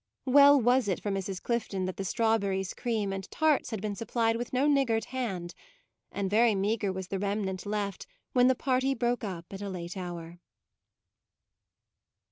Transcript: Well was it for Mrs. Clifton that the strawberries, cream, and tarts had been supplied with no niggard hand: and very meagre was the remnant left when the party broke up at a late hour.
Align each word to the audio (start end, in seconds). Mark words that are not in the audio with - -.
Well 0.25 0.59
was 0.59 0.87
it 0.87 0.99
for 0.99 1.11
Mrs. 1.11 1.39
Clifton 1.43 1.85
that 1.85 1.95
the 1.97 2.03
strawberries, 2.03 2.73
cream, 2.73 3.13
and 3.13 3.29
tarts 3.29 3.69
had 3.69 3.83
been 3.83 3.93
supplied 3.93 4.35
with 4.35 4.51
no 4.51 4.65
niggard 4.67 5.05
hand: 5.05 5.53
and 6.11 6.27
very 6.27 6.55
meagre 6.55 6.91
was 6.91 7.09
the 7.09 7.19
remnant 7.19 7.67
left 7.67 8.07
when 8.33 8.47
the 8.47 8.55
party 8.55 8.95
broke 8.95 9.23
up 9.23 9.53
at 9.53 9.61
a 9.61 9.69
late 9.69 9.95
hour. 9.95 10.39